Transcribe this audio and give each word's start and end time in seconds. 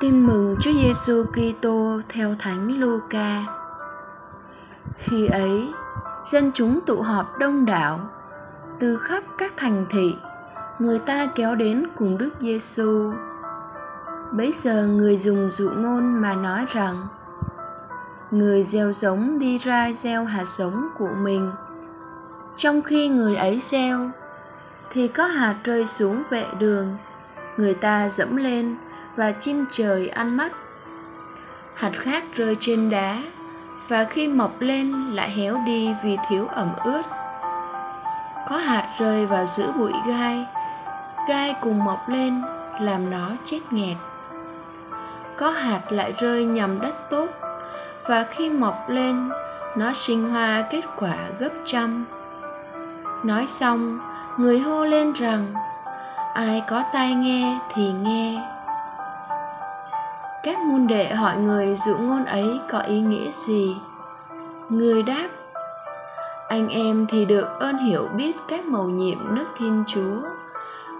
Tin 0.00 0.26
mừng 0.26 0.56
Chúa 0.60 0.72
Giêsu 0.72 1.24
Kitô 1.24 2.00
theo 2.08 2.34
Thánh 2.38 2.80
Luca. 2.80 3.42
Khi 4.96 5.26
ấy, 5.26 5.68
dân 6.24 6.50
chúng 6.54 6.80
tụ 6.86 7.02
họp 7.02 7.38
đông 7.38 7.66
đảo 7.66 8.00
từ 8.78 8.96
khắp 8.96 9.24
các 9.38 9.52
thành 9.56 9.86
thị, 9.90 10.16
người 10.78 10.98
ta 10.98 11.26
kéo 11.34 11.54
đến 11.54 11.86
cùng 11.96 12.18
Đức 12.18 12.30
Giêsu. 12.40 13.12
Bấy 14.32 14.52
giờ 14.52 14.86
người 14.86 15.16
dùng 15.16 15.50
dụ 15.50 15.70
ngôn 15.70 16.20
mà 16.20 16.34
nói 16.34 16.64
rằng: 16.68 17.06
Người 18.30 18.62
gieo 18.62 18.92
giống 18.92 19.38
đi 19.38 19.58
ra 19.58 19.92
gieo 19.92 20.24
hạt 20.24 20.44
giống 20.44 20.88
của 20.98 21.10
mình. 21.22 21.50
Trong 22.56 22.82
khi 22.82 23.08
người 23.08 23.36
ấy 23.36 23.58
gieo, 23.62 24.10
thì 24.90 25.08
có 25.08 25.26
hạt 25.26 25.56
rơi 25.64 25.86
xuống 25.86 26.22
vệ 26.30 26.46
đường, 26.58 26.96
người 27.56 27.74
ta 27.74 28.08
dẫm 28.08 28.36
lên 28.36 28.76
và 29.16 29.32
chim 29.32 29.64
trời 29.70 30.08
ăn 30.08 30.36
mất. 30.36 30.52
Hạt 31.74 31.92
khác 31.94 32.24
rơi 32.34 32.56
trên 32.60 32.90
đá, 32.90 33.22
và 33.88 34.04
khi 34.04 34.28
mọc 34.28 34.60
lên 34.60 35.10
lại 35.12 35.30
héo 35.30 35.56
đi 35.66 35.94
vì 36.04 36.16
thiếu 36.28 36.46
ẩm 36.46 36.70
ướt. 36.84 37.02
Có 38.48 38.56
hạt 38.56 38.88
rơi 38.98 39.26
vào 39.26 39.46
giữa 39.46 39.72
bụi 39.72 39.92
gai 40.06 40.46
gai 41.28 41.54
cùng 41.60 41.84
mọc 41.84 42.08
lên 42.08 42.42
làm 42.80 43.10
nó 43.10 43.30
chết 43.44 43.60
nghẹt. 43.70 43.96
Có 45.36 45.50
hạt 45.50 45.80
lại 45.90 46.12
rơi 46.18 46.44
nhằm 46.44 46.80
đất 46.80 47.10
tốt, 47.10 47.26
và 48.08 48.24
khi 48.30 48.50
mọc 48.50 48.88
lên, 48.88 49.30
nó 49.76 49.92
sinh 49.92 50.30
hoa 50.30 50.64
kết 50.70 50.84
quả 50.96 51.16
gấp 51.38 51.50
trăm. 51.64 52.06
Nói 53.22 53.46
xong, 53.46 53.98
người 54.36 54.60
hô 54.60 54.84
lên 54.84 55.12
rằng, 55.12 55.54
ai 56.34 56.62
có 56.68 56.84
tai 56.92 57.14
nghe 57.14 57.58
thì 57.74 57.92
nghe 57.92 58.49
các 60.42 60.58
môn 60.58 60.86
đệ 60.86 61.14
hỏi 61.14 61.36
người 61.36 61.74
dụ 61.76 61.96
ngôn 61.96 62.24
ấy 62.24 62.60
có 62.70 62.78
ý 62.78 63.00
nghĩa 63.00 63.30
gì? 63.30 63.76
Người 64.68 65.02
đáp, 65.02 65.28
anh 66.48 66.68
em 66.68 67.06
thì 67.06 67.24
được 67.24 67.46
ơn 67.60 67.78
hiểu 67.78 68.08
biết 68.16 68.36
các 68.48 68.64
mầu 68.64 68.88
nhiệm 68.88 69.34
đức 69.34 69.44
thiên 69.56 69.84
chúa. 69.86 70.16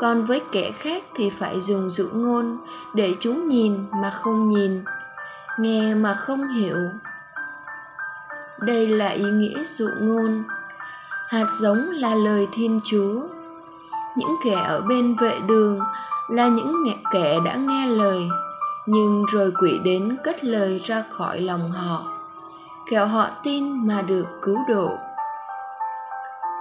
Còn 0.01 0.25
với 0.25 0.43
kẻ 0.53 0.71
khác 0.73 1.03
thì 1.15 1.31
phải 1.31 1.61
dùng 1.61 1.91
dụ 1.91 2.09
ngôn 2.13 2.59
để 2.95 3.15
chúng 3.21 3.47
nhìn 3.47 3.87
mà 4.03 4.11
không 4.11 4.49
nhìn, 4.49 4.85
nghe 5.59 5.95
mà 5.95 6.15
không 6.15 6.49
hiểu. 6.49 6.77
Đây 8.59 8.87
là 8.87 9.09
ý 9.09 9.25
nghĩa 9.25 9.65
dụ 9.65 9.89
ngôn. 10.01 10.45
Hạt 11.29 11.47
giống 11.61 11.91
là 11.91 12.15
lời 12.15 12.49
thiên 12.53 12.81
chúa. 12.85 13.21
Những 14.17 14.37
kẻ 14.45 14.55
ở 14.69 14.81
bên 14.81 15.17
vệ 15.17 15.39
đường 15.49 15.81
là 16.31 16.49
những 16.49 16.83
kẻ 17.13 17.39
đã 17.45 17.55
nghe 17.55 17.87
lời 17.87 18.29
nhưng 18.87 19.25
rồi 19.25 19.53
quỷ 19.61 19.79
đến 19.85 20.17
cất 20.25 20.45
lời 20.45 20.79
ra 20.79 21.05
khỏi 21.11 21.41
lòng 21.41 21.73
họ, 21.73 22.05
kẻo 22.91 23.07
họ 23.07 23.29
tin 23.43 23.87
mà 23.87 24.03
được 24.03 24.27
cứu 24.43 24.57
độ. 24.69 24.91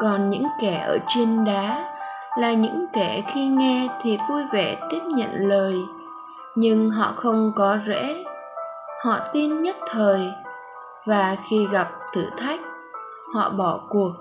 Còn 0.01 0.29
những 0.29 0.47
kẻ 0.61 0.85
ở 0.87 0.97
trên 1.07 1.45
đá 1.45 1.95
là 2.37 2.53
những 2.53 2.85
kẻ 2.93 3.23
khi 3.33 3.47
nghe 3.47 3.89
thì 4.01 4.17
vui 4.29 4.43
vẻ 4.51 4.87
tiếp 4.89 5.01
nhận 5.05 5.29
lời, 5.35 5.81
nhưng 6.55 6.91
họ 6.91 7.13
không 7.15 7.51
có 7.55 7.77
rễ. 7.87 8.23
Họ 9.03 9.19
tin 9.33 9.61
nhất 9.61 9.75
thời, 9.89 10.31
và 11.05 11.35
khi 11.49 11.67
gặp 11.71 11.89
thử 12.13 12.25
thách, 12.37 12.59
họ 13.33 13.49
bỏ 13.49 13.79
cuộc. 13.89 14.11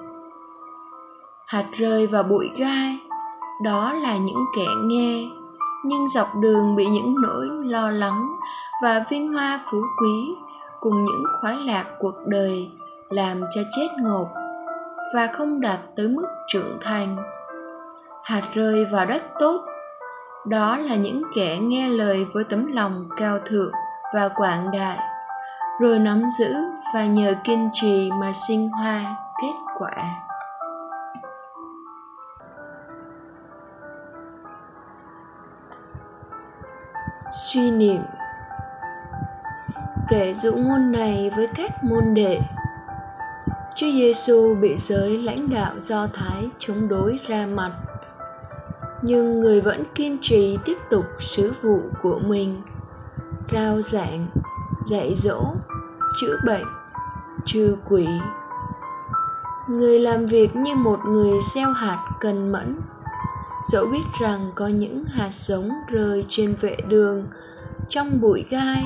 Hạt 1.46 1.64
rơi 1.72 2.06
vào 2.06 2.22
bụi 2.22 2.50
gai, 2.56 2.98
đó 3.64 3.92
là 3.92 4.16
những 4.16 4.44
kẻ 4.56 4.66
nghe 4.84 5.38
nhưng 5.89 6.08
dọc 6.08 6.36
đường 6.36 6.77
bị 6.77 6.86
những 6.86 7.14
nỗi 7.22 7.47
lo 7.64 7.91
lắng 7.91 8.27
và 8.83 9.05
vinh 9.08 9.33
hoa 9.33 9.61
phú 9.70 9.78
quý 10.03 10.34
cùng 10.81 11.05
những 11.05 11.25
khoái 11.41 11.56
lạc 11.56 11.84
cuộc 11.99 12.15
đời 12.26 12.71
làm 13.10 13.41
cho 13.50 13.60
chết 13.76 13.88
ngộp 13.99 14.28
và 15.15 15.26
không 15.32 15.60
đạt 15.60 15.78
tới 15.97 16.09
mức 16.09 16.26
trưởng 16.49 16.78
thành. 16.81 17.16
Hạt 18.22 18.43
rơi 18.54 18.84
vào 18.84 19.06
đất 19.06 19.22
tốt, 19.38 19.60
đó 20.47 20.76
là 20.76 20.94
những 20.94 21.22
kẻ 21.34 21.59
nghe 21.59 21.88
lời 21.88 22.26
với 22.32 22.44
tấm 22.44 22.66
lòng 22.66 23.09
cao 23.16 23.38
thượng 23.44 23.72
và 24.15 24.28
quảng 24.28 24.70
đại, 24.70 24.99
rồi 25.81 25.99
nắm 25.99 26.25
giữ 26.38 26.55
và 26.94 27.05
nhờ 27.05 27.34
kiên 27.44 27.70
trì 27.72 28.10
mà 28.20 28.32
sinh 28.32 28.69
hoa 28.69 29.16
kết 29.43 29.55
quả. 29.78 29.94
Suy 37.31 37.71
niệm. 37.71 38.00
Kể 40.09 40.34
dụ 40.34 40.53
ngôn 40.56 40.93
này 40.93 41.31
với 41.37 41.47
các 41.55 41.84
môn 41.84 42.15
đệ. 42.15 42.41
Chúa 43.77 43.93
Giêsu 43.93 44.55
bị 44.55 44.77
giới 44.77 45.19
lãnh 45.22 45.50
đạo 45.50 45.72
Do 45.78 46.06
Thái 46.12 46.49
chống 46.59 46.88
đối 46.88 47.19
ra 47.28 47.47
mặt. 47.47 47.72
Nhưng 49.03 49.41
người 49.41 49.61
vẫn 49.61 49.84
kiên 49.94 50.19
trì 50.21 50.59
tiếp 50.65 50.78
tục 50.91 51.05
sứ 51.21 51.53
vụ 51.62 51.81
của 52.03 52.19
mình. 52.19 52.62
Rao 53.53 53.83
giảng, 53.83 54.27
dạy 54.87 55.15
dỗ, 55.15 55.44
chữa 56.21 56.37
bệnh, 56.47 56.65
trừ 57.44 57.77
quỷ. 57.88 58.06
Người 59.69 60.00
làm 60.00 60.27
việc 60.27 60.56
như 60.56 60.75
một 60.75 61.00
người 61.06 61.33
gieo 61.55 61.72
hạt 61.72 61.99
cần 62.21 62.53
mẫn 62.53 62.81
dẫu 63.64 63.86
biết 63.86 64.04
rằng 64.20 64.52
có 64.54 64.66
những 64.66 65.04
hạt 65.04 65.30
giống 65.32 65.70
rơi 65.88 66.24
trên 66.28 66.54
vệ 66.54 66.76
đường. 66.88 67.26
Trong 67.88 68.20
bụi 68.20 68.44
gai, 68.50 68.84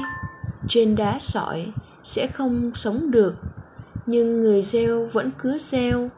trên 0.68 0.96
đá 0.96 1.18
sỏi 1.18 1.72
sẽ 2.02 2.26
không 2.26 2.70
sống 2.74 3.10
được. 3.10 3.34
Nhưng 4.06 4.40
người 4.40 4.62
gieo 4.62 5.04
vẫn 5.04 5.30
cứ 5.38 5.58
gieo, 5.58 6.10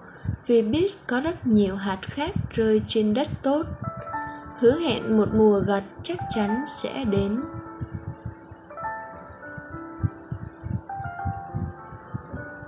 vì 0.47 0.63
biết 0.63 1.07
có 1.07 1.21
rất 1.21 1.47
nhiều 1.47 1.77
hạt 1.77 1.99
khác 2.03 2.35
rơi 2.51 2.83
trên 2.89 3.15
đất 3.15 3.29
tốt. 3.43 3.67
Hứa 4.59 4.79
hẹn 4.79 5.17
một 5.17 5.29
mùa 5.35 5.61
gặt 5.61 5.85
chắc 6.03 6.19
chắn 6.35 6.65
sẽ 6.69 7.05
đến. 7.05 7.41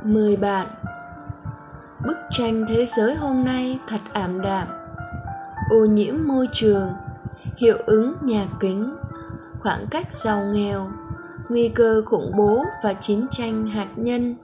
Mời 0.04 0.36
bạn, 0.36 0.66
bức 2.06 2.16
tranh 2.30 2.64
thế 2.68 2.86
giới 2.86 3.14
hôm 3.14 3.44
nay 3.44 3.78
thật 3.88 4.00
ảm 4.12 4.40
đạm 4.40 4.85
ô 5.70 5.84
nhiễm 5.84 6.14
môi 6.26 6.48
trường, 6.52 6.92
hiệu 7.56 7.76
ứng 7.86 8.14
nhà 8.22 8.46
kính, 8.60 8.96
khoảng 9.60 9.86
cách 9.90 10.12
giàu 10.12 10.44
nghèo, 10.52 10.90
nguy 11.48 11.68
cơ 11.68 12.02
khủng 12.06 12.32
bố 12.36 12.64
và 12.84 12.92
chiến 12.92 13.26
tranh 13.30 13.66
hạt 13.66 13.88
nhân. 13.96 14.36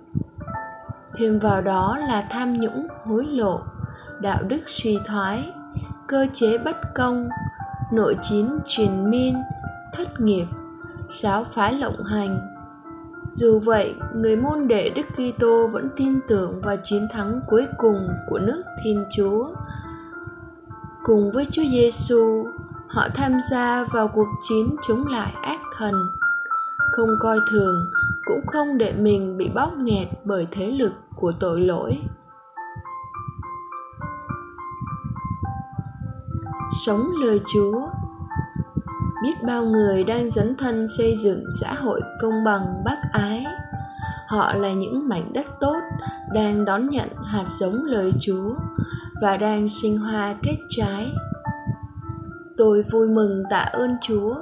Thêm 1.14 1.38
vào 1.38 1.62
đó 1.62 1.98
là 2.08 2.26
tham 2.30 2.60
nhũng, 2.60 2.86
hối 3.04 3.26
lộ, 3.26 3.60
đạo 4.20 4.42
đức 4.42 4.60
suy 4.66 4.98
thoái, 5.06 5.52
cơ 6.08 6.26
chế 6.32 6.58
bất 6.58 6.76
công, 6.94 7.28
nội 7.92 8.16
chiến 8.22 8.58
triền 8.64 9.10
miên, 9.10 9.42
thất 9.94 10.20
nghiệp, 10.20 10.46
giáo 11.08 11.44
phái 11.44 11.74
lộng 11.74 12.04
hành. 12.04 12.48
Dù 13.32 13.58
vậy, 13.58 13.94
người 14.14 14.36
môn 14.36 14.68
đệ 14.68 14.90
đức 14.90 15.06
kitô 15.12 15.66
vẫn 15.66 15.88
tin 15.96 16.20
tưởng 16.28 16.60
vào 16.60 16.76
chiến 16.82 17.08
thắng 17.12 17.40
cuối 17.48 17.66
cùng 17.78 18.08
của 18.28 18.38
nước 18.38 18.62
thiên 18.84 19.04
chúa 19.10 19.54
cùng 21.04 21.30
với 21.30 21.44
Chúa 21.44 21.64
Giêsu, 21.72 22.46
họ 22.88 23.08
tham 23.14 23.32
gia 23.50 23.84
vào 23.84 24.08
cuộc 24.08 24.28
chiến 24.42 24.76
chống 24.88 25.06
lại 25.06 25.32
ác 25.42 25.60
thần, 25.76 25.94
không 26.92 27.08
coi 27.20 27.38
thường 27.50 27.90
cũng 28.24 28.46
không 28.46 28.78
để 28.78 28.92
mình 28.92 29.36
bị 29.36 29.48
bóp 29.54 29.70
nghẹt 29.76 30.08
bởi 30.24 30.46
thế 30.50 30.66
lực 30.70 30.92
của 31.16 31.32
tội 31.32 31.60
lỗi. 31.60 31.98
Sống 36.86 37.12
lời 37.22 37.40
Chúa. 37.54 37.88
Biết 39.22 39.34
bao 39.46 39.64
người 39.64 40.04
đang 40.04 40.30
dấn 40.30 40.56
thân 40.56 40.86
xây 40.98 41.16
dựng 41.16 41.44
xã 41.60 41.74
hội 41.74 42.00
công 42.22 42.44
bằng 42.44 42.82
bác 42.84 42.98
ái. 43.12 43.46
Họ 44.28 44.52
là 44.52 44.72
những 44.72 45.08
mảnh 45.08 45.32
đất 45.32 45.46
tốt 45.60 45.80
đang 46.34 46.64
đón 46.64 46.88
nhận 46.88 47.08
hạt 47.24 47.44
giống 47.48 47.84
lời 47.84 48.12
Chúa 48.20 48.54
và 49.22 49.36
đang 49.36 49.68
sinh 49.68 49.98
hoa 49.98 50.34
kết 50.42 50.56
trái. 50.68 51.12
Tôi 52.56 52.82
vui 52.82 53.08
mừng 53.08 53.42
tạ 53.50 53.60
ơn 53.60 53.90
chúa 54.00 54.34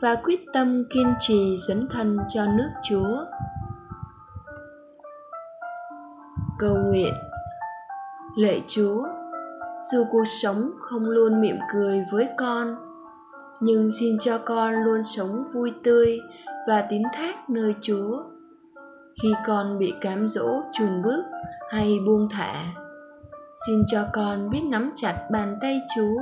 và 0.00 0.14
quyết 0.14 0.40
tâm 0.52 0.84
kiên 0.90 1.14
trì 1.20 1.56
dấn 1.68 1.88
thân 1.90 2.16
cho 2.28 2.46
nước 2.46 2.68
chúa. 2.82 3.24
Cầu 6.58 6.76
nguyện. 6.76 7.14
Lạy 8.36 8.64
chúa, 8.66 9.04
dù 9.92 10.04
cuộc 10.10 10.24
sống 10.42 10.70
không 10.80 11.04
luôn 11.04 11.40
mỉm 11.40 11.56
cười 11.72 12.04
với 12.12 12.28
con, 12.38 12.68
nhưng 13.60 13.90
xin 13.90 14.18
cho 14.18 14.38
con 14.38 14.74
luôn 14.74 15.02
sống 15.02 15.44
vui 15.54 15.72
tươi 15.84 16.18
và 16.68 16.82
tín 16.88 17.02
thác 17.12 17.50
nơi 17.50 17.74
chúa. 17.80 18.22
Khi 19.22 19.34
con 19.46 19.78
bị 19.78 19.94
cám 20.00 20.26
dỗ 20.26 20.62
chùn 20.72 21.02
bước 21.02 21.24
hay 21.70 21.98
buông 22.06 22.28
thả 22.30 22.83
xin 23.66 23.84
cho 23.86 24.06
con 24.12 24.50
biết 24.50 24.62
nắm 24.70 24.90
chặt 24.94 25.28
bàn 25.32 25.54
tay 25.60 25.80
chúa, 25.96 26.20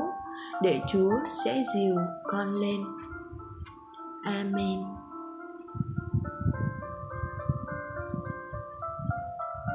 để 0.63 0.81
chúa 0.89 1.13
sẽ 1.27 1.63
dìu 1.75 1.97
con 2.25 2.55
lên. 2.55 2.81
Amen. 4.25 5.02